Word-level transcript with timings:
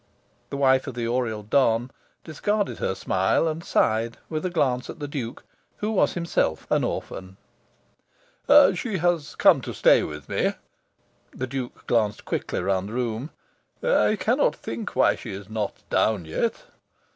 (The 0.49 0.57
wife 0.57 0.87
of 0.87 0.95
the 0.95 1.07
Oriel 1.07 1.43
don 1.43 1.91
discarded 2.23 2.79
her 2.79 2.95
smile, 2.95 3.47
and 3.47 3.63
sighed, 3.63 4.17
with 4.29 4.43
a 4.43 4.49
glance 4.49 4.89
at 4.89 4.97
the 4.97 5.07
Duke, 5.07 5.43
who 5.77 5.91
was 5.91 6.13
himself 6.13 6.65
an 6.71 6.83
orphan.) 6.83 7.37
"She 8.73 8.97
has 8.97 9.35
come 9.35 9.61
to 9.61 9.75
stay 9.75 10.01
with 10.01 10.27
me." 10.27 10.53
(The 11.35 11.45
Duke 11.45 11.85
glanced 11.85 12.25
quickly 12.25 12.61
round 12.61 12.89
the 12.89 12.93
room.) 12.93 13.29
"I 13.83 14.15
cannot 14.15 14.55
think 14.55 14.95
why 14.95 15.13
she 15.15 15.33
is 15.33 15.51
not 15.51 15.87
down 15.91 16.25
yet." 16.25 16.63